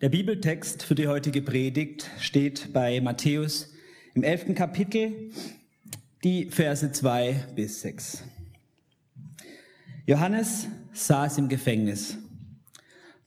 [0.00, 3.68] Der Bibeltext für die heutige Predigt steht bei Matthäus
[4.14, 5.30] im elften Kapitel,
[6.24, 8.24] die Verse zwei bis sechs.
[10.06, 12.16] Johannes saß im Gefängnis.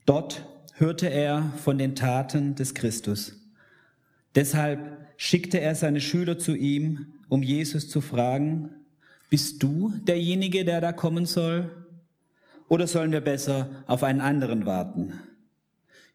[0.07, 3.39] Dort hörte er von den Taten des Christus.
[4.33, 8.71] Deshalb schickte er seine Schüler zu ihm, um Jesus zu fragen,
[9.29, 11.69] bist du derjenige, der da kommen soll?
[12.67, 15.13] Oder sollen wir besser auf einen anderen warten?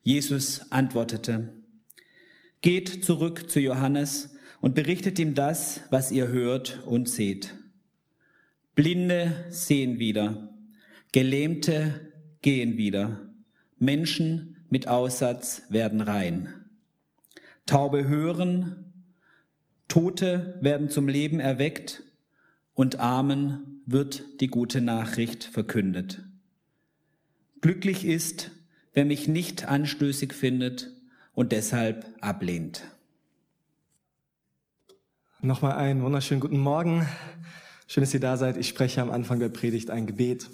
[0.02, 1.52] Jesus antwortete,
[2.60, 7.54] Geht zurück zu Johannes und berichtet ihm das, was ihr hört und seht.
[8.74, 10.54] Blinde sehen wieder,
[11.12, 13.32] Gelähmte gehen wieder,
[13.78, 16.48] Menschen mit Aussatz werden rein.
[17.66, 18.92] Taube hören,
[19.88, 22.02] Tote werden zum Leben erweckt
[22.74, 26.24] und Armen wird die gute Nachricht verkündet.
[27.60, 28.50] Glücklich ist,
[28.98, 30.90] wer mich nicht anstößig findet
[31.32, 32.82] und deshalb ablehnt.
[35.40, 37.06] Nochmal einen wunderschönen guten Morgen.
[37.86, 38.56] Schön, dass ihr da seid.
[38.56, 40.50] Ich spreche am Anfang der Predigt ein Gebet.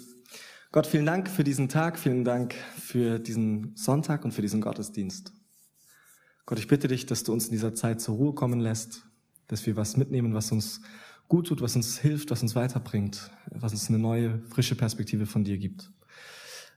[0.71, 5.33] Gott, vielen Dank für diesen Tag, vielen Dank für diesen Sonntag und für diesen Gottesdienst.
[6.45, 9.07] Gott, ich bitte dich, dass du uns in dieser Zeit zur Ruhe kommen lässt,
[9.47, 10.81] dass wir was mitnehmen, was uns
[11.29, 15.43] gut tut, was uns hilft, was uns weiterbringt, was uns eine neue, frische Perspektive von
[15.43, 15.89] dir gibt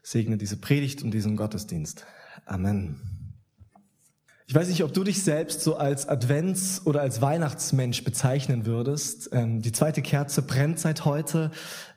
[0.09, 2.03] segne diese Predigt und diesen Gottesdienst.
[2.47, 2.95] Amen.
[4.47, 9.29] Ich weiß nicht, ob du dich selbst so als Advents- oder als Weihnachtsmensch bezeichnen würdest.
[9.33, 11.51] Ähm, die zweite Kerze brennt seit heute.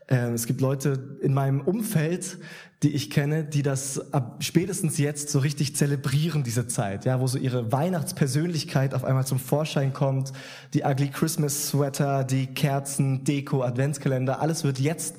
[0.08, 2.36] Ähm, es gibt Leute in meinem Umfeld,
[2.82, 7.26] die ich kenne, die das ab spätestens jetzt so richtig zelebrieren, diese Zeit, ja, wo
[7.26, 10.34] so ihre Weihnachtspersönlichkeit auf einmal zum Vorschein kommt.
[10.74, 15.16] Die Ugly Christmas Sweater, die Kerzen, Deko, Adventskalender, alles wird jetzt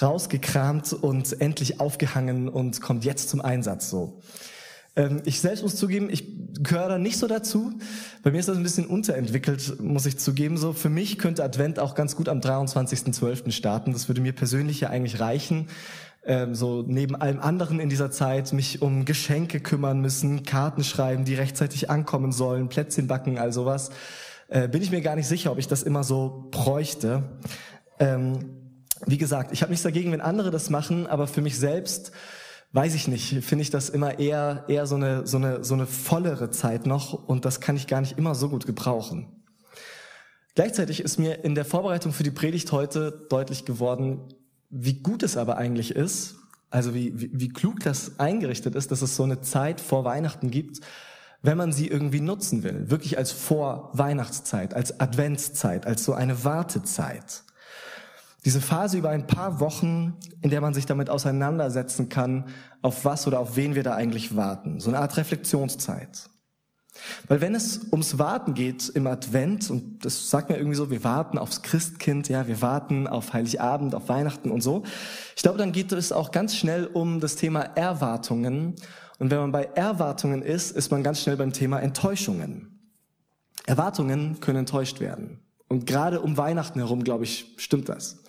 [0.00, 4.20] rausgekramt und endlich aufgehangen und kommt jetzt zum Einsatz so.
[4.94, 6.24] Ähm, ich selbst muss zugeben, ich
[6.62, 7.72] gehöre da nicht so dazu.
[8.22, 10.56] Bei mir ist das ein bisschen unterentwickelt, muss ich zugeben.
[10.56, 13.50] So für mich könnte Advent auch ganz gut am 23.12.
[13.50, 13.92] starten.
[13.92, 15.68] Das würde mir persönlich ja eigentlich reichen.
[16.24, 21.24] Ähm, so neben allem anderen in dieser Zeit mich um Geschenke kümmern müssen, Karten schreiben,
[21.24, 23.90] die rechtzeitig ankommen sollen, Plätzchen backen, all sowas.
[24.48, 27.24] Äh, bin ich mir gar nicht sicher, ob ich das immer so bräuchte.
[27.98, 28.61] Ähm,
[29.06, 32.12] wie gesagt, ich habe nichts dagegen, wenn andere das machen, aber für mich selbst
[32.72, 35.86] weiß ich nicht, finde ich das immer eher eher so eine so eine so eine
[35.86, 39.42] vollere Zeit noch und das kann ich gar nicht immer so gut gebrauchen.
[40.54, 44.20] Gleichzeitig ist mir in der Vorbereitung für die Predigt heute deutlich geworden,
[44.68, 46.36] wie gut es aber eigentlich ist,
[46.70, 50.50] also wie, wie, wie klug das eingerichtet ist, dass es so eine Zeit vor Weihnachten
[50.50, 50.80] gibt,
[51.42, 57.44] wenn man sie irgendwie nutzen will, wirklich als Vorweihnachtszeit, als Adventszeit, als so eine Wartezeit.
[58.44, 62.46] Diese Phase über ein paar Wochen, in der man sich damit auseinandersetzen kann,
[62.80, 64.80] auf was oder auf wen wir da eigentlich warten.
[64.80, 66.28] So eine Art Reflexionszeit.
[67.26, 71.04] Weil wenn es ums Warten geht im Advent, und das sagt mir irgendwie so, wir
[71.04, 74.82] warten aufs Christkind, ja, wir warten auf Heiligabend, auf Weihnachten und so.
[75.36, 78.74] Ich glaube, dann geht es auch ganz schnell um das Thema Erwartungen.
[79.18, 82.78] Und wenn man bei Erwartungen ist, ist man ganz schnell beim Thema Enttäuschungen.
[83.66, 85.38] Erwartungen können enttäuscht werden.
[85.68, 88.21] Und gerade um Weihnachten herum, glaube ich, stimmt das.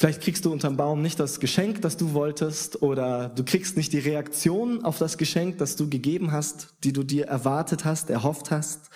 [0.00, 3.92] Vielleicht kriegst du unterm Baum nicht das Geschenk, das du wolltest, oder du kriegst nicht
[3.92, 8.52] die Reaktion auf das Geschenk, das du gegeben hast, die du dir erwartet hast, erhofft
[8.52, 8.90] hast.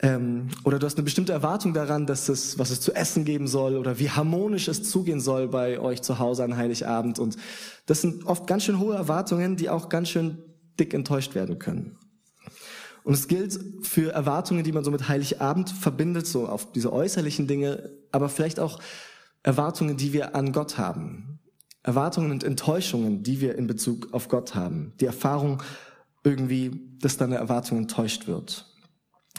[0.00, 3.46] Ähm, oder du hast eine bestimmte Erwartung daran, dass es, was es zu essen geben
[3.46, 7.18] soll, oder wie harmonisch es zugehen soll bei euch zu Hause an Heiligabend.
[7.18, 7.36] Und
[7.84, 10.38] das sind oft ganz schön hohe Erwartungen, die auch ganz schön
[10.80, 11.98] dick enttäuscht werden können.
[13.04, 17.46] Und es gilt für Erwartungen, die man so mit Heiligabend verbindet, so auf diese äußerlichen
[17.46, 18.80] Dinge, aber vielleicht auch
[19.46, 21.38] Erwartungen, die wir an Gott haben.
[21.84, 24.92] Erwartungen und Enttäuschungen, die wir in Bezug auf Gott haben.
[25.00, 25.62] Die Erfahrung
[26.24, 28.66] irgendwie, dass deine Erwartung enttäuscht wird.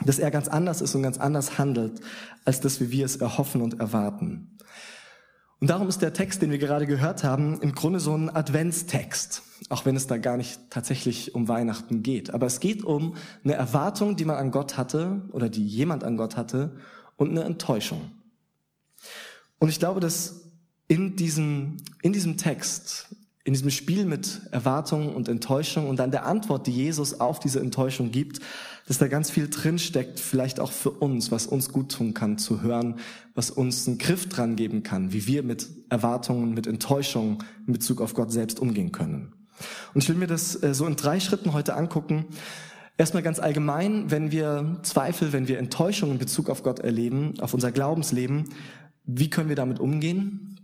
[0.06, 2.00] Dass er ganz anders ist und ganz anders handelt,
[2.46, 4.56] als dass wir es erhoffen und erwarten.
[5.60, 9.42] Und darum ist der Text, den wir gerade gehört haben, im Grunde so ein Adventstext,
[9.68, 12.32] auch wenn es da gar nicht tatsächlich um Weihnachten geht.
[12.32, 16.16] Aber es geht um eine Erwartung, die man an Gott hatte oder die jemand an
[16.16, 16.76] Gott hatte
[17.16, 18.17] und eine Enttäuschung.
[19.58, 20.48] Und ich glaube, dass
[20.88, 23.14] in diesem, in diesem Text,
[23.44, 27.60] in diesem Spiel mit Erwartung und Enttäuschung und dann der Antwort, die Jesus auf diese
[27.60, 28.40] Enttäuschung gibt,
[28.86, 32.62] dass da ganz viel drinsteckt, vielleicht auch für uns, was uns gut tun kann zu
[32.62, 32.96] hören,
[33.34, 38.00] was uns einen Griff dran geben kann, wie wir mit Erwartungen, mit Enttäuschungen in Bezug
[38.00, 39.32] auf Gott selbst umgehen können.
[39.92, 42.26] Und ich will mir das äh, so in drei Schritten heute angucken.
[42.96, 47.54] Erstmal ganz allgemein, wenn wir Zweifel, wenn wir Enttäuschung in Bezug auf Gott erleben, auf
[47.54, 48.44] unser Glaubensleben,
[49.08, 50.60] wie können wir damit umgehen?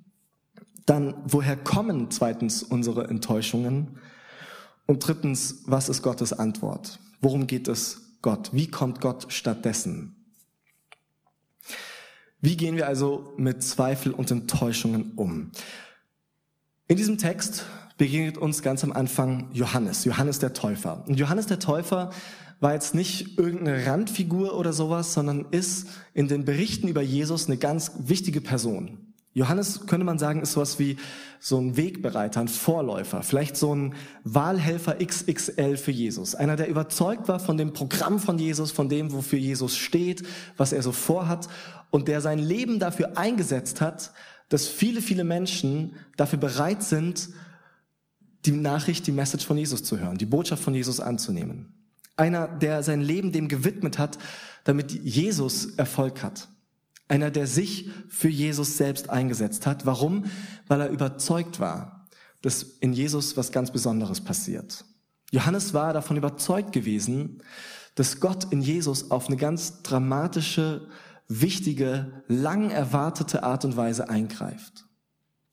[0.85, 3.99] Dann, woher kommen zweitens unsere Enttäuschungen?
[4.87, 7.00] Und drittens, was ist Gottes Antwort?
[7.23, 8.50] Worum geht es Gott?
[8.52, 10.14] Wie kommt Gott stattdessen?
[12.43, 15.50] Wie gehen wir also mit Zweifel und Enttäuschungen um?
[16.87, 17.64] In diesem Text
[17.96, 21.02] begegnet uns ganz am Anfang Johannes, Johannes der Täufer.
[21.08, 22.11] Und Johannes der Täufer
[22.61, 27.56] war jetzt nicht irgendeine Randfigur oder sowas, sondern ist in den Berichten über Jesus eine
[27.56, 29.15] ganz wichtige Person.
[29.35, 30.97] Johannes, könnte man sagen, ist sowas wie
[31.41, 36.37] so ein Wegbereiter, ein Vorläufer, vielleicht so ein Wahlhelfer XXL für Jesus.
[36.37, 40.23] Einer, der überzeugt war von dem Programm von Jesus, von dem, wofür Jesus steht,
[40.56, 41.49] was er so vorhat
[41.91, 44.12] und der sein Leben dafür eingesetzt hat,
[44.49, 47.31] dass viele, viele Menschen dafür bereit sind,
[48.45, 51.84] die Nachricht, die Message von Jesus zu hören, die Botschaft von Jesus anzunehmen.
[52.17, 54.19] Einer, der sein Leben dem gewidmet hat,
[54.65, 56.49] damit Jesus Erfolg hat.
[57.09, 59.85] Einer, der sich für Jesus selbst eingesetzt hat.
[59.85, 60.25] Warum?
[60.69, 62.09] Weil er überzeugt war,
[62.41, 64.85] dass in Jesus was ganz Besonderes passiert.
[65.31, 67.43] Johannes war davon überzeugt gewesen,
[67.95, 70.89] dass Gott in Jesus auf eine ganz dramatische,
[71.29, 74.87] wichtige, lang erwartete Art und Weise eingreift.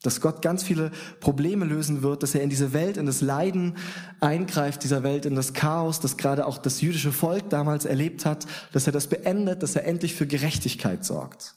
[0.04, 3.78] Dass Gott ganz viele Probleme lösen wird, dass er in diese Welt, in das Leiden
[4.20, 8.48] eingreift, dieser Welt, in das Chaos, das gerade auch das jüdische Volk damals erlebt hat,
[8.72, 11.56] dass er das beendet, dass er endlich für Gerechtigkeit sorgt.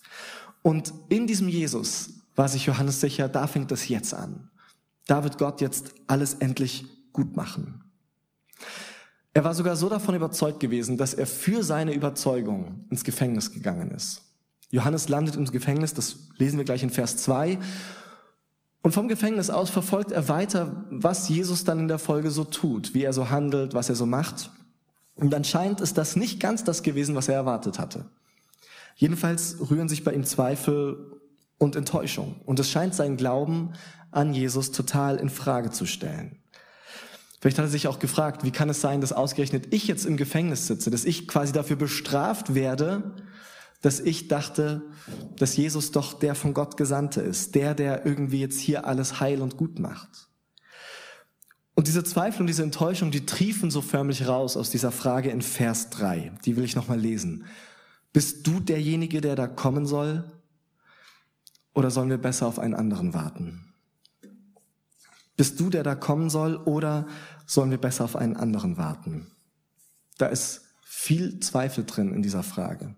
[0.62, 4.50] Und in diesem Jesus war sich Johannes sicher, da fängt das jetzt an.
[5.06, 7.84] Da wird Gott jetzt alles endlich gut machen.
[9.34, 13.90] Er war sogar so davon überzeugt gewesen, dass er für seine Überzeugung ins Gefängnis gegangen
[13.90, 14.22] ist.
[14.70, 17.58] Johannes landet im Gefängnis, das lesen wir gleich in Vers 2.
[18.84, 22.92] Und vom Gefängnis aus verfolgt er weiter, was Jesus dann in der Folge so tut,
[22.92, 24.50] wie er so handelt, was er so macht.
[25.14, 28.04] Und anscheinend ist das nicht ganz das gewesen, was er erwartet hatte.
[28.96, 31.18] Jedenfalls rühren sich bei ihm Zweifel
[31.56, 32.42] und Enttäuschung.
[32.44, 33.72] Und es scheint seinen Glauben
[34.10, 36.36] an Jesus total in Frage zu stellen.
[37.40, 40.18] Vielleicht hat er sich auch gefragt, wie kann es sein, dass ausgerechnet ich jetzt im
[40.18, 43.14] Gefängnis sitze, dass ich quasi dafür bestraft werde,
[43.84, 44.80] dass ich dachte,
[45.36, 49.42] dass Jesus doch der von Gott Gesandte ist, der, der irgendwie jetzt hier alles heil
[49.42, 50.30] und gut macht.
[51.74, 55.42] Und diese Zweifel und diese Enttäuschung, die triefen so förmlich raus aus dieser Frage in
[55.42, 56.32] Vers 3.
[56.46, 57.44] Die will ich nochmal lesen.
[58.14, 60.24] Bist du derjenige, der da kommen soll?
[61.74, 63.74] Oder sollen wir besser auf einen anderen warten?
[65.36, 67.06] Bist du der da kommen soll oder
[67.44, 69.26] sollen wir besser auf einen anderen warten?
[70.16, 72.94] Da ist viel Zweifel drin in dieser Frage.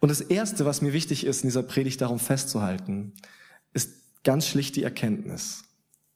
[0.00, 3.12] Und das Erste, was mir wichtig ist, in dieser Predigt darum festzuhalten,
[3.72, 3.90] ist
[4.24, 5.64] ganz schlicht die Erkenntnis,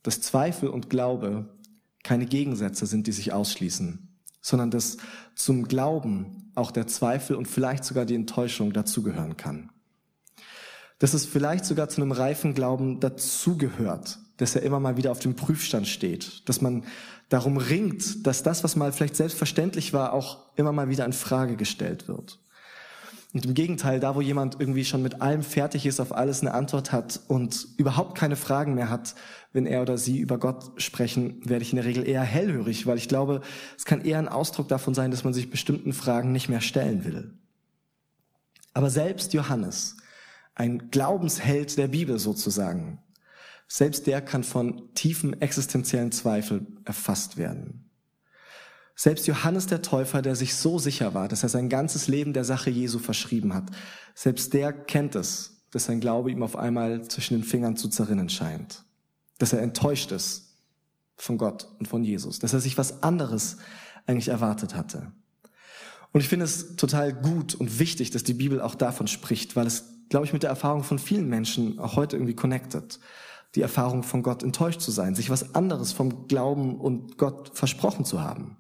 [0.03, 1.49] dass Zweifel und Glaube
[2.03, 4.09] keine Gegensätze sind, die sich ausschließen,
[4.41, 4.97] sondern dass
[5.35, 9.71] zum Glauben auch der Zweifel und vielleicht sogar die Enttäuschung dazugehören kann.
[10.99, 15.19] Dass es vielleicht sogar zu einem reifen Glauben dazugehört, dass er immer mal wieder auf
[15.19, 16.85] dem Prüfstand steht, dass man
[17.29, 21.57] darum ringt, dass das, was mal vielleicht selbstverständlich war, auch immer mal wieder in Frage
[21.57, 22.39] gestellt wird.
[23.33, 26.53] Und im Gegenteil, da wo jemand irgendwie schon mit allem fertig ist, auf alles eine
[26.53, 29.15] Antwort hat und überhaupt keine Fragen mehr hat,
[29.53, 32.99] wenn er oder sie über Gott sprechen, werde ich in der Regel eher hellhörig, weil
[32.99, 33.41] ich glaube,
[33.77, 37.05] es kann eher ein Ausdruck davon sein, dass man sich bestimmten Fragen nicht mehr stellen
[37.05, 37.35] will.
[38.75, 39.97] Aber selbst Johannes,
[40.57, 43.01] ein Glaubensheld der Bibel sozusagen,
[43.69, 47.90] selbst der kann von tiefen existenziellen Zweifeln erfasst werden.
[49.03, 52.45] Selbst Johannes der Täufer, der sich so sicher war, dass er sein ganzes Leben der
[52.45, 53.65] Sache Jesu verschrieben hat,
[54.15, 58.29] selbst der kennt es, dass sein Glaube ihm auf einmal zwischen den Fingern zu zerrinnen
[58.29, 58.85] scheint.
[59.39, 60.55] Dass er enttäuscht ist
[61.17, 62.41] von Gott und von Jesus.
[62.41, 63.57] Dass er sich was anderes
[64.05, 65.11] eigentlich erwartet hatte.
[66.13, 69.67] Und ich finde es total gut und wichtig, dass die Bibel auch davon spricht, weil
[69.67, 73.01] es, glaube ich, mit der Erfahrung von vielen Menschen auch heute irgendwie connected.
[73.55, 78.05] Die Erfahrung von Gott enttäuscht zu sein, sich was anderes vom Glauben und Gott versprochen
[78.05, 78.59] zu haben.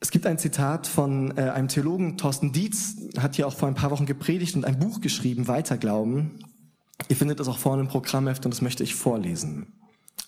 [0.00, 3.74] Es gibt ein Zitat von äh, einem Theologen, Thorsten Dietz, hat hier auch vor ein
[3.74, 6.44] paar Wochen gepredigt und ein Buch geschrieben, Weiterglauben.
[7.08, 9.72] Ihr findet das auch vorne im Programmheft und das möchte ich vorlesen.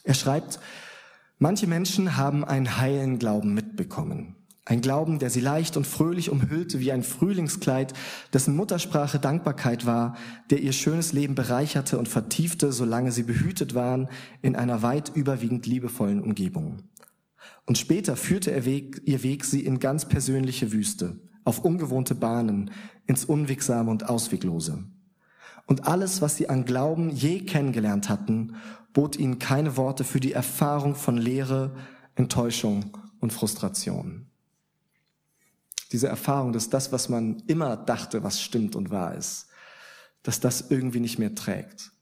[0.02, 0.58] Er schreibt,
[1.38, 4.36] manche Menschen haben einen heilen Glauben mitbekommen.
[4.64, 7.94] Ein Glauben, der sie leicht und fröhlich umhüllte wie ein Frühlingskleid,
[8.32, 10.16] dessen Muttersprache Dankbarkeit war,
[10.50, 14.08] der ihr schönes Leben bereicherte und vertiefte, solange sie behütet waren
[14.42, 16.82] in einer weit überwiegend liebevollen Umgebung.
[17.66, 22.70] Und später führte Weg, ihr Weg sie in ganz persönliche Wüste, auf ungewohnte Bahnen,
[23.06, 24.84] ins Unwegsame und Ausweglose.
[25.66, 28.56] Und alles, was sie an Glauben je kennengelernt hatten,
[28.92, 31.76] bot ihnen keine Worte für die Erfahrung von Leere,
[32.16, 34.26] Enttäuschung und Frustration.
[35.92, 39.48] Diese Erfahrung, dass das, was man immer dachte, was stimmt und wahr ist,
[40.22, 41.92] dass das irgendwie nicht mehr trägt.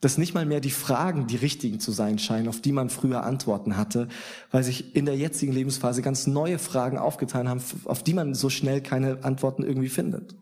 [0.00, 3.24] Dass nicht mal mehr die Fragen die richtigen zu sein scheinen, auf die man früher
[3.24, 4.08] Antworten hatte,
[4.50, 8.48] weil sich in der jetzigen Lebensphase ganz neue Fragen aufgetan haben, auf die man so
[8.48, 10.36] schnell keine Antworten irgendwie findet.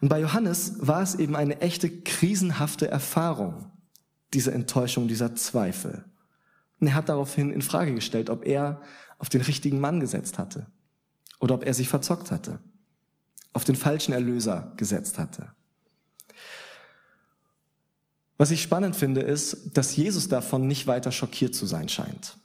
[0.00, 3.70] Und bei Johannes war es eben eine echte krisenhafte Erfahrung,
[4.32, 6.04] diese Enttäuschung, dieser Zweifel.
[6.80, 8.80] Und er hat daraufhin in Frage gestellt, ob er
[9.18, 10.66] auf den richtigen Mann gesetzt hatte
[11.38, 12.58] oder ob er sich verzockt hatte,
[13.52, 15.52] auf den falschen Erlöser gesetzt hatte.
[18.40, 22.38] Was ich spannend finde, ist, dass Jesus davon nicht weiter schockiert zu sein scheint.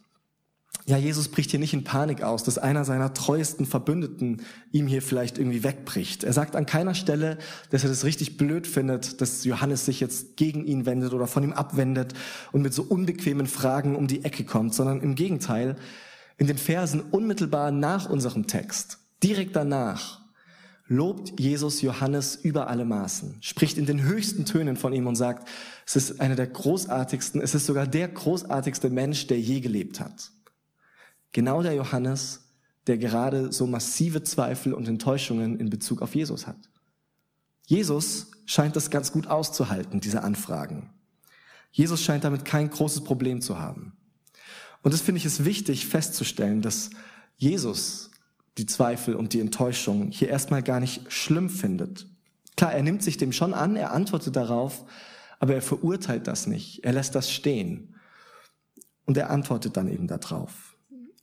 [0.86, 4.42] Ja, Jesus bricht hier nicht in Panik aus, dass einer seiner treuesten Verbündeten
[4.74, 6.26] ihm hier vielleicht irgendwie wegbricht.
[6.26, 7.38] Er sagt an keiner Stelle,
[7.70, 11.44] dass er das richtig blöd findet, dass Johannes sich jetzt gegen ihn wendet oder von
[11.44, 12.14] ihm abwendet
[12.52, 15.78] und mit so unbequemen Fragen um die Ecke kommt, sondern im Gegenteil,
[16.38, 20.25] in den Versen unmittelbar nach unserem Text, direkt danach,
[20.88, 25.48] lobt Jesus Johannes über alle Maßen, spricht in den höchsten Tönen von ihm und sagt,
[25.86, 30.32] es ist einer der großartigsten, es ist sogar der großartigste Mensch, der je gelebt hat.
[31.32, 32.42] Genau der Johannes,
[32.88, 36.70] der gerade so massive Zweifel und Enttäuschungen in Bezug auf Jesus hat.
[37.66, 40.92] Jesus scheint das ganz gut auszuhalten, diese Anfragen.
[41.72, 43.98] Jesus scheint damit kein großes Problem zu haben.
[44.84, 46.92] Und das finde ich es wichtig festzustellen, dass
[47.38, 48.12] Jesus
[48.58, 52.08] die Zweifel und die Enttäuschung hier erstmal gar nicht schlimm findet.
[52.56, 54.86] Klar, er nimmt sich dem schon an, er antwortet darauf,
[55.40, 56.86] aber er verurteilt das nicht.
[56.86, 57.96] Er lässt das stehen.
[59.06, 60.76] Und er antwortet dann eben darauf.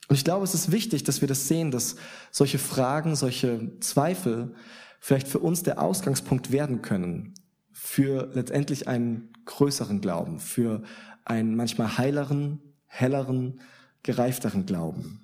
[0.09, 1.97] Und ich glaube, es ist wichtig, dass wir das sehen, dass
[2.31, 4.55] solche Fragen, solche Zweifel
[5.01, 7.35] vielleicht für uns der Ausgangspunkt werden können
[7.73, 10.83] für letztendlich einen größeren Glauben, für
[11.25, 13.61] einen manchmal heileren, helleren,
[14.03, 15.22] gereifteren Glauben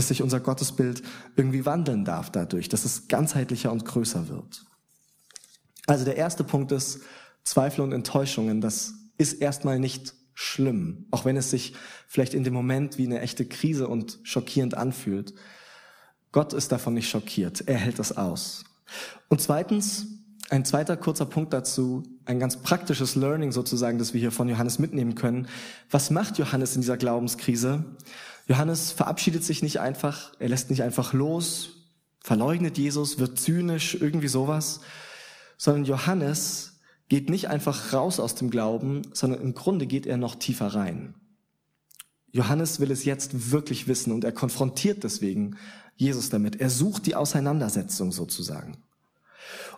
[0.00, 1.02] dass sich unser Gottesbild
[1.36, 4.64] irgendwie wandeln darf dadurch, dass es ganzheitlicher und größer wird.
[5.86, 7.00] Also der erste Punkt ist
[7.44, 8.62] Zweifel und Enttäuschungen.
[8.62, 11.74] Das ist erstmal nicht schlimm, auch wenn es sich
[12.06, 15.34] vielleicht in dem Moment wie eine echte Krise und schockierend anfühlt.
[16.32, 17.64] Gott ist davon nicht schockiert.
[17.68, 18.64] Er hält das aus.
[19.28, 20.06] Und zweitens,
[20.48, 24.78] ein zweiter kurzer Punkt dazu, ein ganz praktisches Learning sozusagen, das wir hier von Johannes
[24.78, 25.46] mitnehmen können.
[25.90, 27.84] Was macht Johannes in dieser Glaubenskrise?
[28.50, 31.86] Johannes verabschiedet sich nicht einfach, er lässt nicht einfach los,
[32.18, 34.80] verleugnet Jesus, wird zynisch, irgendwie sowas,
[35.56, 40.34] sondern Johannes geht nicht einfach raus aus dem Glauben, sondern im Grunde geht er noch
[40.34, 41.14] tiefer rein.
[42.32, 45.56] Johannes will es jetzt wirklich wissen und er konfrontiert deswegen
[45.94, 46.60] Jesus damit.
[46.60, 48.78] Er sucht die Auseinandersetzung sozusagen.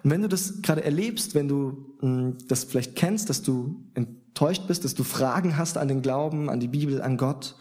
[0.03, 4.67] Und wenn du das gerade erlebst, wenn du hm, das vielleicht kennst, dass du enttäuscht
[4.67, 7.55] bist, dass du Fragen hast an den Glauben, an die Bibel, an Gott,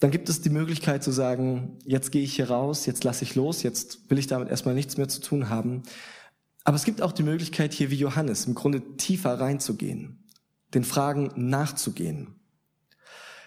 [0.00, 3.34] dann gibt es die Möglichkeit zu sagen, jetzt gehe ich hier raus, jetzt lasse ich
[3.34, 5.82] los, jetzt will ich damit erstmal nichts mehr zu tun haben.
[6.64, 10.24] Aber es gibt auch die Möglichkeit, hier wie Johannes im Grunde tiefer reinzugehen,
[10.74, 12.34] den Fragen nachzugehen.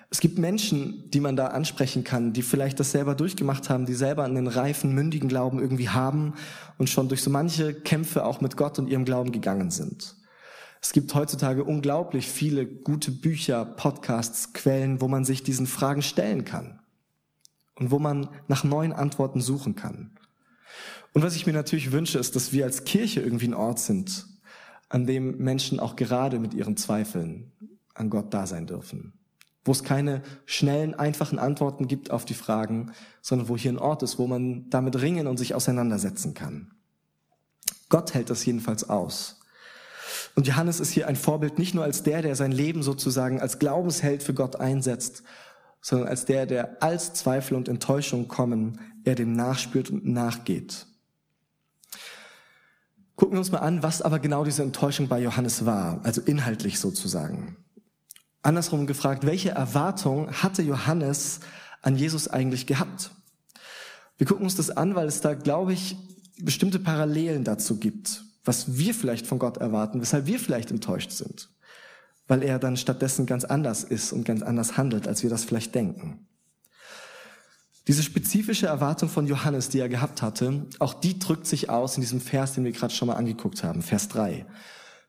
[0.09, 3.93] Es gibt Menschen, die man da ansprechen kann, die vielleicht das selber durchgemacht haben, die
[3.93, 6.33] selber einen reifen, mündigen Glauben irgendwie haben
[6.77, 10.17] und schon durch so manche Kämpfe auch mit Gott und ihrem Glauben gegangen sind.
[10.81, 16.43] Es gibt heutzutage unglaublich viele gute Bücher, Podcasts, Quellen, wo man sich diesen Fragen stellen
[16.43, 16.79] kann
[17.75, 20.17] und wo man nach neuen Antworten suchen kann.
[21.13, 24.25] Und was ich mir natürlich wünsche, ist, dass wir als Kirche irgendwie ein Ort sind,
[24.89, 27.51] an dem Menschen auch gerade mit ihren Zweifeln
[27.93, 29.13] an Gott da sein dürfen.
[29.63, 34.01] Wo es keine schnellen, einfachen Antworten gibt auf die Fragen, sondern wo hier ein Ort
[34.01, 36.71] ist, wo man damit ringen und sich auseinandersetzen kann.
[37.89, 39.40] Gott hält das jedenfalls aus.
[40.35, 43.59] Und Johannes ist hier ein Vorbild nicht nur als der, der sein Leben sozusagen als
[43.59, 45.23] Glaubensheld für Gott einsetzt,
[45.81, 50.85] sondern als der, der als Zweifel und Enttäuschung kommen, er dem nachspürt und nachgeht.
[53.15, 56.79] Gucken wir uns mal an, was aber genau diese Enttäuschung bei Johannes war, also inhaltlich
[56.79, 57.57] sozusagen.
[58.41, 61.41] Andersrum gefragt, welche Erwartung hatte Johannes
[61.81, 63.11] an Jesus eigentlich gehabt?
[64.17, 65.97] Wir gucken uns das an, weil es da, glaube ich,
[66.39, 71.49] bestimmte Parallelen dazu gibt was wir vielleicht von Gott erwarten, weshalb wir vielleicht enttäuscht sind,
[72.27, 75.75] weil er dann stattdessen ganz anders ist und ganz anders handelt, als wir das vielleicht
[75.75, 76.27] denken.
[77.87, 82.01] Diese spezifische Erwartung von Johannes, die er gehabt hatte, auch die drückt sich aus in
[82.01, 84.45] diesem Vers, den wir gerade schon mal angeguckt haben, Vers 3.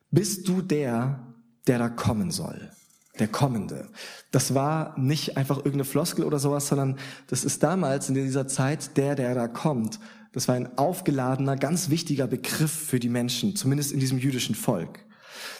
[0.09, 1.19] Bist du der,
[1.67, 2.71] der da kommen soll?
[3.19, 3.89] Der Kommende.
[4.31, 6.97] Das war nicht einfach irgendeine Floskel oder sowas, sondern
[7.27, 9.99] das ist damals in dieser Zeit der, der da kommt,
[10.33, 14.99] das war ein aufgeladener, ganz wichtiger Begriff für die Menschen, zumindest in diesem jüdischen Volk.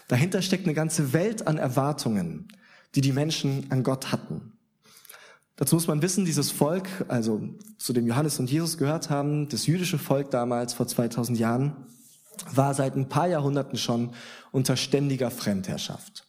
[0.08, 2.48] Dahinter steckt eine ganze Welt an Erwartungen,
[2.96, 4.54] die die Menschen an Gott hatten.
[5.56, 7.42] Dazu muss man wissen, dieses Volk, also
[7.78, 11.88] zu dem Johannes und Jesus gehört haben, das jüdische Volk damals vor 2000 Jahren,
[12.52, 14.14] war seit ein paar Jahrhunderten schon
[14.52, 16.26] unter ständiger Fremdherrschaft.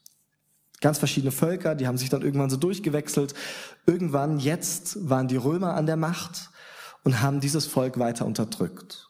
[0.83, 3.33] Ganz verschiedene Völker, die haben sich dann irgendwann so durchgewechselt.
[3.87, 6.51] Irgendwann, jetzt waren die Römer an der Macht
[7.05, 9.09] und haben dieses Volk weiter unterdrückt.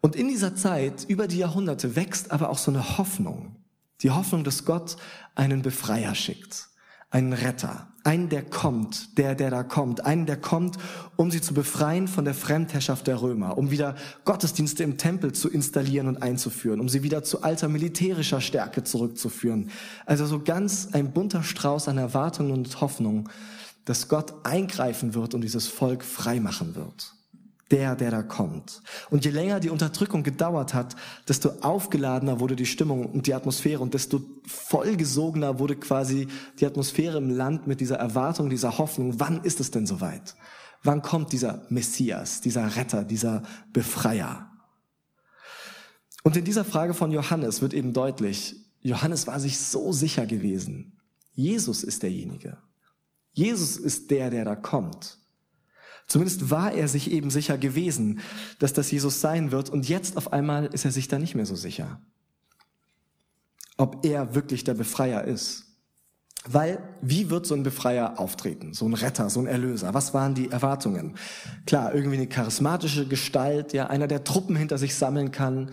[0.00, 3.56] Und in dieser Zeit, über die Jahrhunderte, wächst aber auch so eine Hoffnung.
[4.00, 4.96] Die Hoffnung, dass Gott
[5.36, 6.68] einen Befreier schickt,
[7.10, 10.76] einen Retter, einen, der kommt, der, der da kommt, einen, der kommt,
[11.14, 13.94] um sie zu befreien von der Fremdherrschaft der Römer, um wieder
[14.24, 19.70] Gottesdienste im Tempel zu installieren und einzuführen, um sie wieder zu alter militärischer Stärke zurückzuführen.
[20.04, 23.28] Also so ganz ein bunter Strauß an Erwartungen und Hoffnung,
[23.84, 27.14] dass Gott eingreifen wird und dieses Volk frei machen wird
[27.72, 28.82] der, der da kommt.
[29.10, 30.94] Und je länger die Unterdrückung gedauert hat,
[31.26, 36.28] desto aufgeladener wurde die Stimmung und die Atmosphäre und desto vollgesogener wurde quasi
[36.60, 40.36] die Atmosphäre im Land mit dieser Erwartung, dieser Hoffnung, wann ist es denn soweit?
[40.82, 44.50] Wann kommt dieser Messias, dieser Retter, dieser Befreier?
[46.22, 51.00] Und in dieser Frage von Johannes wird eben deutlich, Johannes war sich so sicher gewesen.
[51.32, 52.58] Jesus ist derjenige.
[53.32, 55.18] Jesus ist der, der da kommt.
[56.06, 58.20] Zumindest war er sich eben sicher gewesen,
[58.58, 59.70] dass das Jesus sein wird.
[59.70, 62.00] Und jetzt auf einmal ist er sich da nicht mehr so sicher,
[63.78, 65.64] ob er wirklich der Befreier ist.
[66.44, 68.74] Weil, wie wird so ein Befreier auftreten?
[68.74, 69.94] So ein Retter, so ein Erlöser?
[69.94, 71.14] Was waren die Erwartungen?
[71.66, 75.70] Klar, irgendwie eine charismatische Gestalt, ja, einer, der Truppen hinter sich sammeln kann,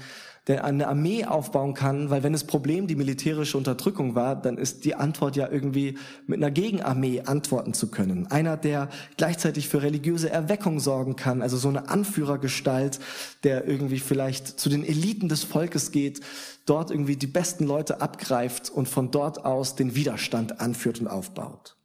[0.58, 4.96] eine Armee aufbauen kann, weil wenn das Problem die militärische Unterdrückung war, dann ist die
[4.96, 8.26] Antwort ja irgendwie mit einer Gegenarmee antworten zu können.
[8.28, 13.00] Einer, der gleichzeitig für religiöse Erweckung sorgen kann, also so eine Anführergestalt,
[13.44, 16.22] der irgendwie vielleicht zu den Eliten des Volkes geht,
[16.66, 21.76] dort irgendwie die besten Leute abgreift und von dort aus den Widerstand anführt und aufbaut.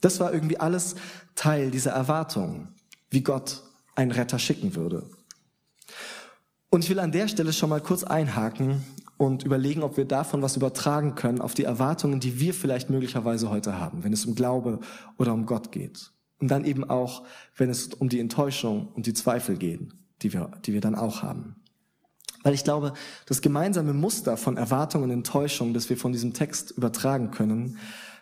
[0.00, 0.94] Das war irgendwie alles
[1.34, 2.68] Teil dieser Erwartung,
[3.10, 3.62] wie Gott
[3.96, 5.08] einen Retter schicken würde.
[6.76, 8.84] Und ich will an der Stelle schon mal kurz einhaken
[9.16, 13.48] und überlegen, ob wir davon was übertragen können auf die Erwartungen, die wir vielleicht möglicherweise
[13.48, 14.80] heute haben, wenn es um Glaube
[15.16, 16.12] oder um Gott geht.
[16.38, 17.22] Und dann eben auch,
[17.56, 19.88] wenn es um die Enttäuschung und die Zweifel geht,
[20.20, 21.56] die wir, die wir dann auch haben.
[22.42, 22.92] Weil ich glaube,
[23.24, 27.78] das gemeinsame Muster von Erwartung und Enttäuschung, das wir von diesem Text übertragen können,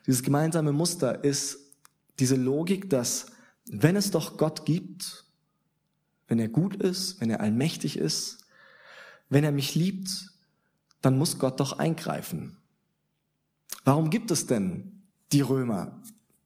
[0.06, 1.58] dieses gemeinsame Muster ist
[2.20, 3.26] diese Logik, dass
[3.66, 5.24] wenn es doch Gott gibt,
[6.28, 8.43] wenn er gut ist, wenn er allmächtig ist,
[9.28, 10.30] wenn er mich liebt,
[11.00, 12.56] dann muss Gott doch eingreifen.
[13.84, 16.00] Warum gibt es denn die Römer,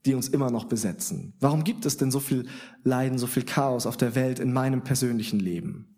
[0.05, 1.35] die uns immer noch besetzen?
[1.41, 2.49] Warum gibt es denn so viel
[2.83, 5.95] Leiden, so viel Chaos auf der Welt in meinem persönlichen Leben?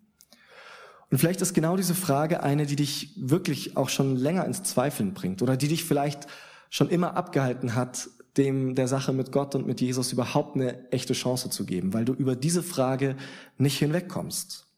[1.09, 5.13] Und vielleicht ist genau diese Frage eine, die dich wirklich auch schon länger ins Zweifeln
[5.13, 6.27] bringt oder die dich vielleicht
[6.69, 11.13] schon immer abgehalten hat, dem der Sache mit Gott und mit Jesus überhaupt eine echte
[11.13, 13.17] Chance zu geben, weil du über diese Frage
[13.57, 14.70] nicht hinwegkommst.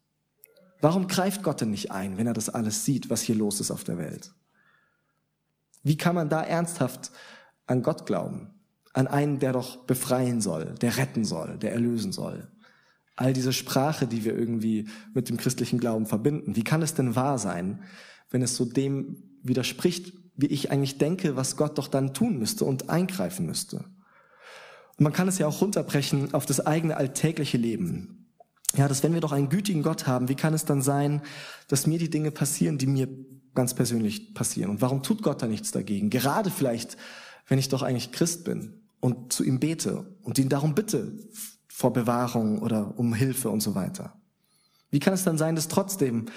[0.83, 3.71] Warum greift Gott denn nicht ein, wenn er das alles sieht, was hier los ist
[3.71, 4.33] auf der Welt?
[5.81, 7.11] Wie kann man da ernsthaft
[7.67, 8.49] an Gott glauben?
[8.91, 12.51] An einen, der doch befreien soll, der retten soll, der erlösen soll?
[13.15, 16.57] All diese Sprache, die wir irgendwie mit dem christlichen Glauben verbinden.
[16.57, 17.83] Wie kann es denn wahr sein,
[18.29, 22.65] wenn es so dem widerspricht, wie ich eigentlich denke, was Gott doch dann tun müsste
[22.65, 23.85] und eingreifen müsste?
[24.97, 28.22] Und man kann es ja auch runterbrechen auf das eigene alltägliche Leben.
[28.75, 31.21] Ja, dass wenn wir doch einen gütigen Gott haben, wie kann es dann sein,
[31.67, 33.07] dass mir die Dinge passieren, die mir
[33.53, 34.71] ganz persönlich passieren?
[34.71, 36.09] Und warum tut Gott da nichts dagegen?
[36.09, 36.97] Gerade vielleicht,
[37.47, 41.11] wenn ich doch eigentlich Christ bin und zu ihm bete und ihn darum bitte
[41.67, 44.19] vor Bewahrung oder um Hilfe und so weiter.
[44.89, 46.27] Wie kann es dann sein, dass trotzdem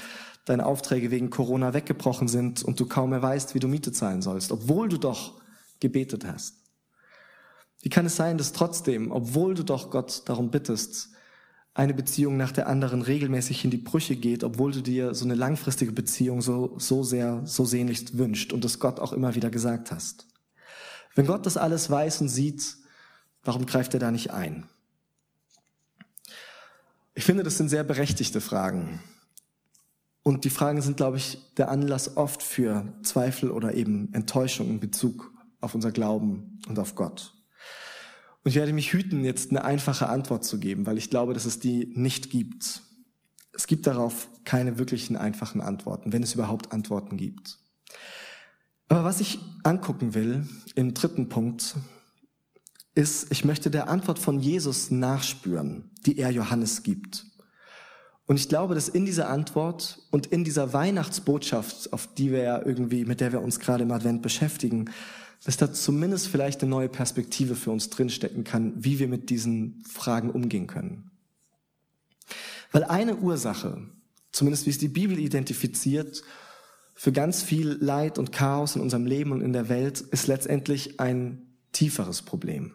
[0.45, 4.23] deine Aufträge wegen Corona weggebrochen sind und du kaum mehr weißt, wie du Miete zahlen
[4.23, 5.41] sollst, obwohl du doch
[5.81, 6.57] gebetet hast?
[7.83, 11.11] Wie kann es sein, dass trotzdem, obwohl du doch Gott darum bittest,
[11.77, 15.35] eine Beziehung nach der anderen regelmäßig in die Brüche geht, obwohl du dir so eine
[15.35, 19.93] langfristige Beziehung so, so sehr, so sehnlichst wünscht und das Gott auch immer wieder gesagt
[19.93, 20.27] hast.
[21.15, 22.77] Wenn Gott das alles weiß und sieht,
[23.45, 24.67] warum greift er da nicht ein?
[27.15, 29.01] Ich finde, das sind sehr berechtigte Fragen.
[30.23, 34.81] Und die Fragen sind, glaube ich, der Anlass oft für Zweifel oder eben Enttäuschung in
[34.81, 37.36] Bezug auf unser Glauben und auf Gott.
[38.47, 41.47] Und ich werde mich hüten, jetzt eine einfache Antwort zu geben, weil ich glaube, dass
[41.47, 42.81] es die nicht gibt.
[43.53, 47.59] Es gibt darauf keine wirklichen einfachen Antworten, wenn es überhaupt Antworten gibt.
[48.87, 51.75] Aber was ich angucken will im dritten Punkt,
[52.95, 57.27] ist, ich möchte der Antwort von Jesus nachspüren, die er Johannes gibt.
[58.27, 62.65] Und ich glaube, dass in dieser Antwort und in dieser Weihnachtsbotschaft, auf die wir ja
[62.65, 64.89] irgendwie, mit der wir uns gerade im Advent beschäftigen,
[65.47, 69.85] dass da zumindest vielleicht eine neue Perspektive für uns drinstecken kann, wie wir mit diesen
[69.89, 71.13] Fragen umgehen können.
[72.73, 73.81] Weil eine Ursache,
[74.33, 76.25] zumindest wie es die Bibel identifiziert,
[76.97, 80.99] für ganz viel Leid und Chaos in unserem Leben und in der Welt ist letztendlich
[80.99, 82.73] ein tieferes Problem.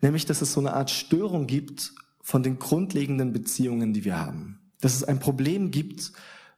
[0.00, 4.60] Nämlich, dass es so eine Art Störung gibt von den grundlegenden Beziehungen, die wir haben.
[4.80, 6.12] Dass es ein Problem gibt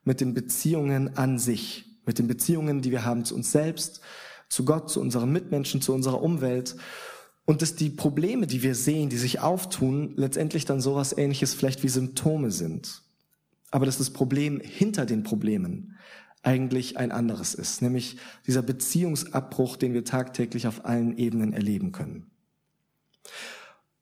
[0.04, 4.02] mit den Beziehungen an sich, mit den Beziehungen, die wir haben zu uns selbst,
[4.48, 6.76] zu Gott, zu unseren Mitmenschen, zu unserer Umwelt.
[7.46, 11.82] Und dass die Probleme, die wir sehen, die sich auftun, letztendlich dann sowas ähnliches vielleicht
[11.82, 13.02] wie Symptome sind.
[13.70, 15.96] Aber dass das Problem hinter den Problemen
[16.42, 22.30] eigentlich ein anderes ist, nämlich dieser Beziehungsabbruch, den wir tagtäglich auf allen Ebenen erleben können.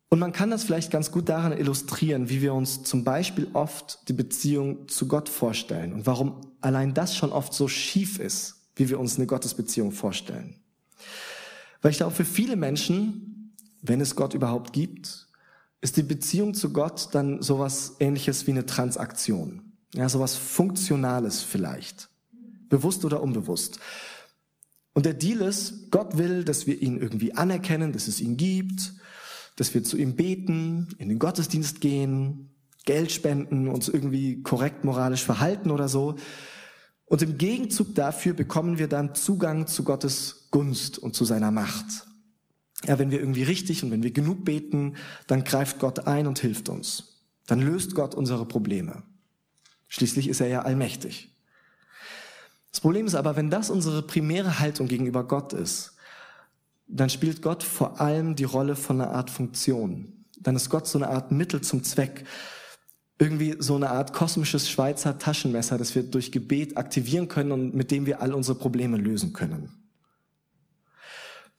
[0.08, 4.06] Und man kann das vielleicht ganz gut daran illustrieren, wie wir uns zum Beispiel oft
[4.08, 8.88] die Beziehung zu Gott vorstellen und warum allein das schon oft so schief ist, wie
[8.88, 10.56] wir uns eine Gottesbeziehung vorstellen.
[11.80, 15.28] Weil ich glaube, für viele Menschen, wenn es Gott überhaupt gibt,
[15.80, 19.72] ist die Beziehung zu Gott dann sowas ähnliches wie eine Transaktion.
[19.94, 22.08] Ja, sowas Funktionales vielleicht
[22.72, 23.78] bewusst oder unbewusst.
[24.94, 28.94] Und der Deal ist, Gott will, dass wir ihn irgendwie anerkennen, dass es ihn gibt,
[29.56, 32.50] dass wir zu ihm beten, in den Gottesdienst gehen,
[32.84, 36.16] Geld spenden, uns irgendwie korrekt moralisch verhalten oder so.
[37.12, 41.84] Und im Gegenzug dafür bekommen wir dann Zugang zu Gottes Gunst und zu seiner Macht.
[42.86, 44.94] Ja, wenn wir irgendwie richtig und wenn wir genug beten,
[45.26, 47.18] dann greift Gott ein und hilft uns.
[47.46, 49.02] Dann löst Gott unsere Probleme.
[49.88, 51.36] Schließlich ist er ja allmächtig.
[52.70, 55.92] Das Problem ist aber, wenn das unsere primäre Haltung gegenüber Gott ist,
[56.86, 60.24] dann spielt Gott vor allem die Rolle von einer Art Funktion.
[60.38, 62.24] Dann ist Gott so eine Art Mittel zum Zweck.
[63.22, 67.92] Irgendwie so eine Art kosmisches Schweizer Taschenmesser, das wir durch Gebet aktivieren können und mit
[67.92, 69.70] dem wir all unsere Probleme lösen können.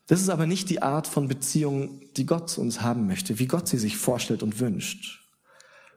[0.07, 3.47] Das ist aber nicht die Art von Beziehung, die Gott zu uns haben möchte, wie
[3.47, 5.21] Gott sie sich vorstellt und wünscht.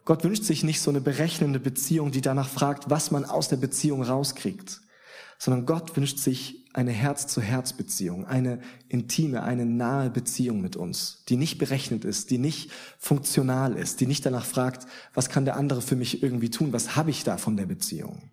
[0.05, 3.57] Gott wünscht sich nicht so eine berechnende Beziehung, die danach fragt, was man aus der
[3.57, 4.83] Beziehung rauskriegt
[5.39, 11.57] sondern Gott wünscht sich eine Herz-zu-Herz-Beziehung, eine intime, eine nahe Beziehung mit uns, die nicht
[11.57, 15.97] berechnet ist, die nicht funktional ist, die nicht danach fragt, was kann der andere für
[15.97, 18.31] mich irgendwie tun, was habe ich da von der Beziehung.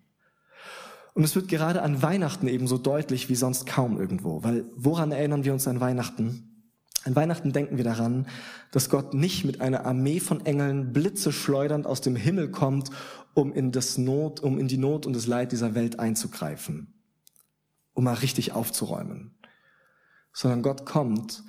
[1.14, 5.10] Und es wird gerade an Weihnachten eben so deutlich wie sonst kaum irgendwo, weil woran
[5.10, 6.50] erinnern wir uns an Weihnachten?
[7.04, 8.26] An Weihnachten denken wir daran,
[8.72, 12.90] dass Gott nicht mit einer Armee von Engeln Blitze schleudernd aus dem Himmel kommt,
[13.32, 16.93] um in das Not, um in die Not und das Leid dieser Welt einzugreifen
[17.94, 19.34] um mal richtig aufzuräumen,
[20.32, 21.42] sondern Gott kommt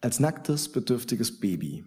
[0.00, 1.84] als nacktes, bedürftiges Baby,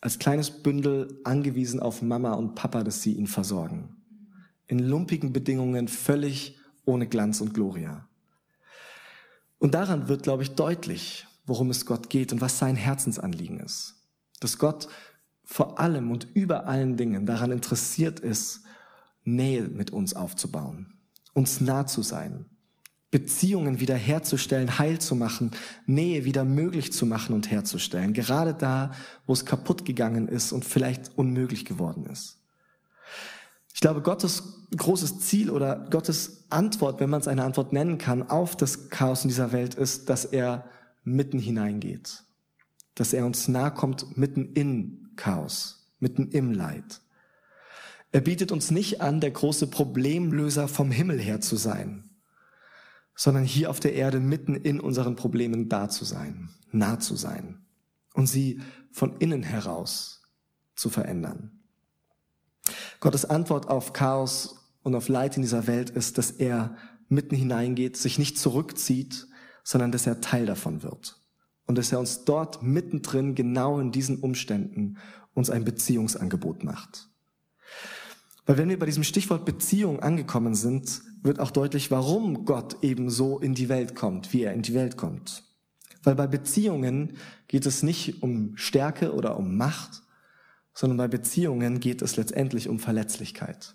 [0.00, 3.96] als kleines Bündel angewiesen auf Mama und Papa, dass sie ihn versorgen.
[4.66, 8.06] In lumpigen Bedingungen völlig ohne Glanz und Gloria.
[9.58, 13.94] Und daran wird, glaube ich, deutlich, worum es Gott geht und was sein Herzensanliegen ist.
[14.40, 14.88] Dass Gott
[15.42, 18.62] vor allem und über allen Dingen daran interessiert ist,
[19.24, 20.98] Nähe mit uns aufzubauen,
[21.32, 22.46] uns nah zu sein,
[23.14, 25.52] Beziehungen wieder herzustellen, heil zu machen,
[25.86, 28.12] Nähe wieder möglich zu machen und herzustellen.
[28.12, 28.90] Gerade da,
[29.24, 32.40] wo es kaputt gegangen ist und vielleicht unmöglich geworden ist.
[33.72, 38.28] Ich glaube, Gottes großes Ziel oder Gottes Antwort, wenn man es eine Antwort nennen kann,
[38.28, 40.64] auf das Chaos in dieser Welt ist, dass er
[41.04, 42.24] mitten hineingeht.
[42.96, 47.00] Dass er uns nahe kommt mitten in Chaos, mitten im Leid.
[48.10, 52.10] Er bietet uns nicht an, der große Problemlöser vom Himmel her zu sein,
[53.14, 57.64] sondern hier auf der Erde mitten in unseren Problemen da zu sein, nah zu sein
[58.14, 60.22] und sie von innen heraus
[60.74, 61.60] zu verändern.
[63.00, 66.76] Gottes Antwort auf Chaos und auf Leid in dieser Welt ist, dass er
[67.08, 69.26] mitten hineingeht, sich nicht zurückzieht,
[69.62, 71.20] sondern dass er Teil davon wird.
[71.66, 74.98] Und dass er uns dort mittendrin, genau in diesen Umständen,
[75.32, 77.08] uns ein Beziehungsangebot macht.
[78.46, 83.08] Weil wenn wir bei diesem Stichwort Beziehung angekommen sind, wird auch deutlich, warum Gott eben
[83.08, 85.44] so in die Welt kommt, wie er in die Welt kommt.
[86.02, 87.16] Weil bei Beziehungen
[87.48, 90.02] geht es nicht um Stärke oder um Macht,
[90.74, 93.74] sondern bei Beziehungen geht es letztendlich um Verletzlichkeit.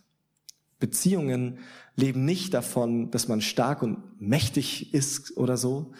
[0.79, 1.59] Beziehungen
[1.95, 5.93] leben nicht davon, dass man stark und mächtig ist oder so,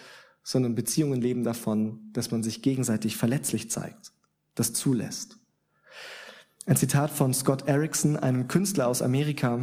[0.44, 4.14] sondern Beziehungen leben davon, dass man sich gegenseitig verletzlich zeigt,
[4.56, 5.39] das zulässt.
[6.70, 9.58] Ein Zitat von Scott Erickson, einem Künstler aus Amerika,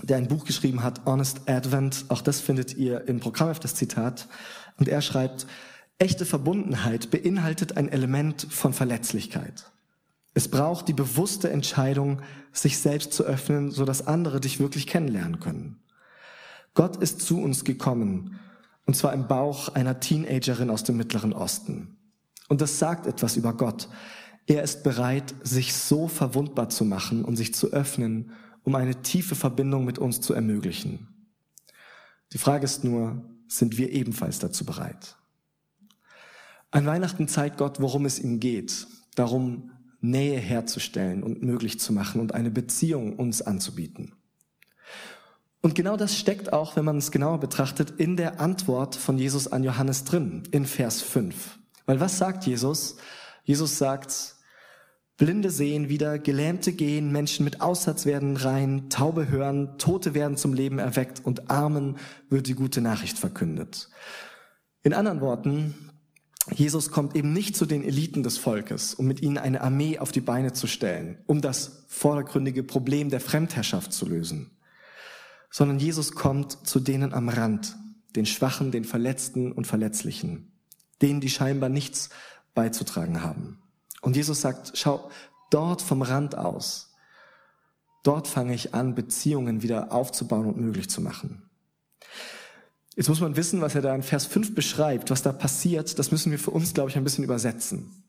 [0.00, 2.06] der ein Buch geschrieben hat, Honest Advent.
[2.08, 4.26] Auch das findet ihr im Programm auf das Zitat.
[4.78, 5.46] Und er schreibt,
[5.98, 9.70] echte Verbundenheit beinhaltet ein Element von Verletzlichkeit.
[10.32, 15.40] Es braucht die bewusste Entscheidung, sich selbst zu öffnen, so dass andere dich wirklich kennenlernen
[15.40, 15.82] können.
[16.72, 18.40] Gott ist zu uns gekommen,
[18.86, 21.98] und zwar im Bauch einer Teenagerin aus dem Mittleren Osten.
[22.48, 23.90] Und das sagt etwas über Gott.
[24.46, 28.32] Er ist bereit, sich so verwundbar zu machen und sich zu öffnen
[28.64, 31.08] um eine tiefe Verbindung mit uns zu ermöglichen.
[32.32, 35.16] Die Frage ist nur, sind wir ebenfalls dazu bereit?
[36.70, 38.88] An Weihnachten zeigt Gott, worum es ihm geht.
[39.14, 44.12] Darum, Nähe herzustellen und möglich zu machen und eine Beziehung uns anzubieten.
[45.60, 49.46] Und genau das steckt auch, wenn man es genauer betrachtet, in der Antwort von Jesus
[49.46, 51.58] an Johannes drin, in Vers 5.
[51.86, 52.96] Weil was sagt Jesus?
[53.44, 54.33] Jesus sagt,
[55.16, 60.54] Blinde sehen wieder, Gelähmte gehen, Menschen mit Aussatz werden rein, Taube hören, Tote werden zum
[60.54, 61.98] Leben erweckt und Armen
[62.30, 63.90] wird die gute Nachricht verkündet.
[64.82, 65.74] In anderen Worten,
[66.52, 70.12] Jesus kommt eben nicht zu den Eliten des Volkes, um mit ihnen eine Armee auf
[70.12, 74.50] die Beine zu stellen, um das vordergründige Problem der Fremdherrschaft zu lösen
[75.54, 77.76] sondern Jesus kommt zu denen am Rand,
[78.16, 80.50] den Schwachen, den Verletzten und Verletzlichen,
[81.00, 82.10] denen, die scheinbar nichts
[82.54, 83.60] beizutragen haben.
[84.04, 85.10] Und Jesus sagt, schau,
[85.50, 86.92] dort vom Rand aus,
[88.02, 91.48] dort fange ich an, Beziehungen wieder aufzubauen und möglich zu machen.
[92.96, 96.12] Jetzt muss man wissen, was er da in Vers 5 beschreibt, was da passiert, das
[96.12, 98.04] müssen wir für uns, glaube ich, ein bisschen übersetzen.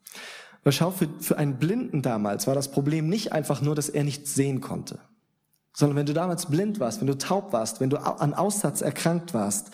[0.63, 4.03] Weil schau, für, für einen Blinden damals war das Problem nicht einfach nur, dass er
[4.03, 4.99] nichts sehen konnte.
[5.73, 9.33] Sondern wenn du damals blind warst, wenn du taub warst, wenn du an Aussatz erkrankt
[9.33, 9.71] warst,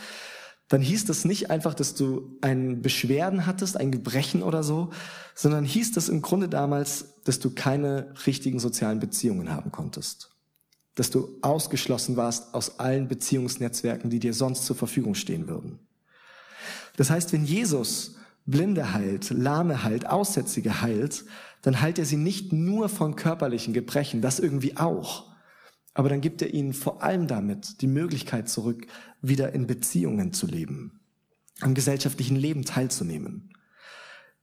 [0.72, 4.90] dann hieß das nicht einfach, dass du ein Beschwerden hattest, ein Gebrechen oder so,
[5.36, 10.32] sondern hieß das im Grunde damals, dass du keine richtigen sozialen Beziehungen haben konntest.
[10.96, 15.80] Dass du ausgeschlossen warst aus allen Beziehungsnetzwerken, die dir sonst zur Verfügung stehen würden.
[16.96, 21.26] Das heißt, wenn Jesus Blinde heilt, Lahme heilt, Aussätzige heilt,
[21.64, 25.31] dann heilt er sie nicht nur von körperlichen Gebrechen, das irgendwie auch,
[25.94, 28.88] aber dann gibt er ihnen vor allem damit die Möglichkeit zurück,
[29.22, 31.02] wieder in Beziehungen zu leben,
[31.60, 33.54] am gesellschaftlichen Leben teilzunehmen.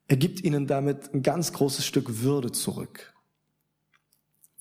[0.09, 3.15] Er gibt ihnen damit ein ganz großes Stück Würde zurück,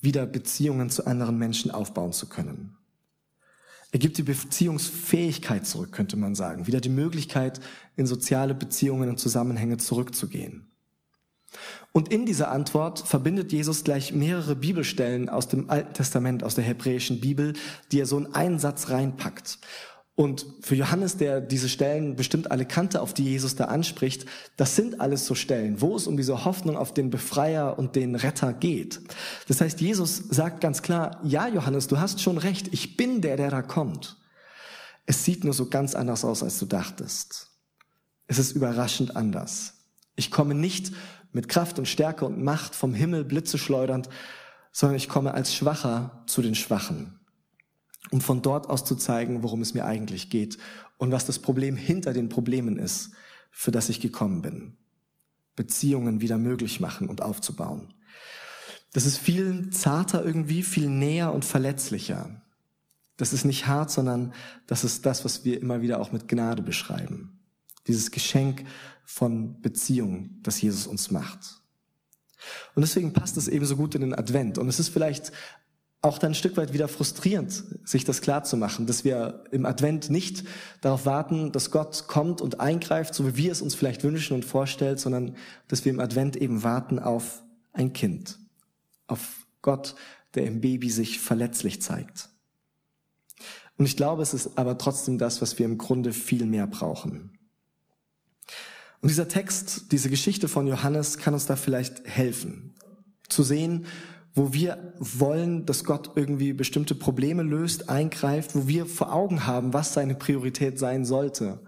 [0.00, 2.76] wieder Beziehungen zu anderen Menschen aufbauen zu können.
[3.90, 7.60] Er gibt die Beziehungsfähigkeit zurück, könnte man sagen, wieder die Möglichkeit,
[7.96, 10.67] in soziale Beziehungen und Zusammenhänge zurückzugehen.
[11.92, 16.64] Und in dieser Antwort verbindet Jesus gleich mehrere Bibelstellen aus dem Alten Testament, aus der
[16.64, 17.54] hebräischen Bibel,
[17.90, 19.58] die er so in einen Satz reinpackt.
[20.18, 24.74] Und für Johannes, der diese Stellen bestimmt alle kannte, auf die Jesus da anspricht, das
[24.74, 28.52] sind alles so Stellen, wo es um diese Hoffnung auf den Befreier und den Retter
[28.52, 29.00] geht.
[29.46, 33.36] Das heißt, Jesus sagt ganz klar, ja Johannes, du hast schon recht, ich bin der,
[33.36, 34.16] der da kommt.
[35.06, 37.50] Es sieht nur so ganz anders aus, als du dachtest.
[38.26, 39.74] Es ist überraschend anders.
[40.16, 40.92] Ich komme nicht
[41.32, 44.08] mit Kraft und Stärke und Macht vom Himmel Blitze schleudernd,
[44.72, 47.18] sondern ich komme als Schwacher zu den Schwachen,
[48.10, 50.58] um von dort aus zu zeigen, worum es mir eigentlich geht
[50.98, 53.12] und was das Problem hinter den Problemen ist,
[53.50, 54.76] für das ich gekommen bin.
[55.56, 57.92] Beziehungen wieder möglich machen und aufzubauen.
[58.92, 62.42] Das ist viel zarter irgendwie, viel näher und verletzlicher.
[63.16, 64.32] Das ist nicht hart, sondern
[64.66, 67.37] das ist das, was wir immer wieder auch mit Gnade beschreiben.
[67.88, 68.64] Dieses Geschenk
[69.04, 71.60] von Beziehung, das Jesus uns macht.
[72.74, 74.58] Und deswegen passt es eben so gut in den Advent.
[74.58, 75.32] Und es ist vielleicht
[76.00, 79.66] auch dann ein Stück weit wieder frustrierend, sich das klar zu machen, dass wir im
[79.66, 80.44] Advent nicht
[80.80, 84.44] darauf warten, dass Gott kommt und eingreift, so wie wir es uns vielleicht wünschen und
[84.44, 85.34] vorstellt, sondern
[85.66, 88.38] dass wir im Advent eben warten auf ein Kind,
[89.08, 89.96] auf Gott,
[90.34, 92.28] der im Baby sich verletzlich zeigt.
[93.76, 97.37] Und ich glaube, es ist aber trotzdem das, was wir im Grunde viel mehr brauchen.
[99.00, 102.74] Und dieser Text, diese Geschichte von Johannes kann uns da vielleicht helfen,
[103.28, 103.86] zu sehen,
[104.34, 109.72] wo wir wollen, dass Gott irgendwie bestimmte Probleme löst, eingreift, wo wir vor Augen haben,
[109.72, 111.64] was seine Priorität sein sollte.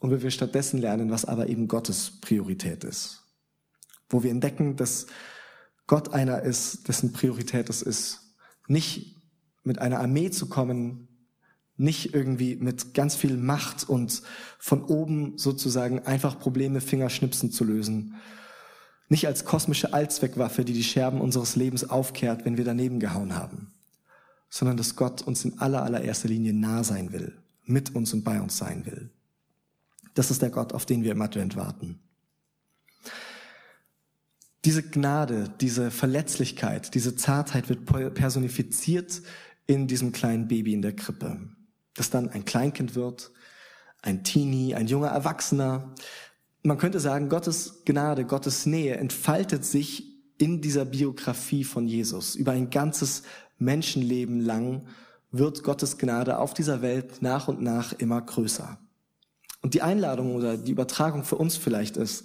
[0.00, 3.22] Und wo wir stattdessen lernen, was aber eben Gottes Priorität ist.
[4.10, 5.06] Wo wir entdecken, dass
[5.86, 8.36] Gott einer ist, dessen Priorität es ist,
[8.68, 9.22] nicht
[9.62, 11.08] mit einer Armee zu kommen,
[11.76, 14.22] nicht irgendwie mit ganz viel Macht und
[14.58, 18.14] von oben sozusagen einfach Probleme Fingerschnipsen zu lösen.
[19.08, 23.72] Nicht als kosmische Allzweckwaffe, die die Scherben unseres Lebens aufkehrt, wenn wir daneben gehauen haben,
[24.48, 28.40] sondern dass Gott uns in aller allererster Linie nah sein will, mit uns und bei
[28.40, 29.10] uns sein will.
[30.14, 31.98] Das ist der Gott, auf den wir im Advent warten.
[34.64, 37.84] Diese Gnade, diese Verletzlichkeit, diese Zartheit wird
[38.14, 39.20] personifiziert
[39.66, 41.53] in diesem kleinen Baby in der Krippe
[41.94, 43.30] das dann ein Kleinkind wird,
[44.02, 45.94] ein Teenie, ein junger Erwachsener.
[46.62, 52.34] Man könnte sagen, Gottes Gnade, Gottes Nähe entfaltet sich in dieser Biografie von Jesus.
[52.34, 53.22] Über ein ganzes
[53.58, 54.86] Menschenleben lang
[55.30, 58.78] wird Gottes Gnade auf dieser Welt nach und nach immer größer.
[59.62, 62.24] Und die Einladung oder die Übertragung für uns vielleicht ist,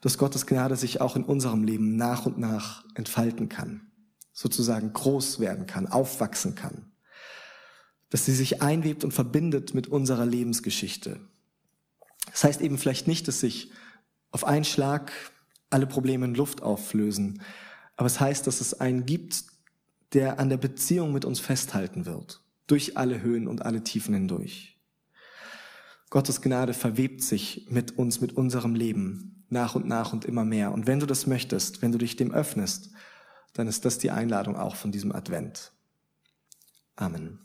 [0.00, 3.90] dass Gottes Gnade sich auch in unserem Leben nach und nach entfalten kann,
[4.32, 6.93] sozusagen groß werden kann, aufwachsen kann
[8.14, 11.18] dass sie sich einwebt und verbindet mit unserer Lebensgeschichte.
[12.30, 13.72] Das heißt eben vielleicht nicht, dass sich
[14.30, 15.10] auf einen Schlag
[15.68, 17.42] alle Probleme in Luft auflösen,
[17.96, 19.42] aber es heißt, dass es einen gibt,
[20.12, 24.78] der an der Beziehung mit uns festhalten wird, durch alle Höhen und alle Tiefen hindurch.
[26.08, 30.70] Gottes Gnade verwebt sich mit uns, mit unserem Leben, nach und nach und immer mehr.
[30.70, 32.92] Und wenn du das möchtest, wenn du dich dem öffnest,
[33.54, 35.72] dann ist das die Einladung auch von diesem Advent.
[36.94, 37.40] Amen.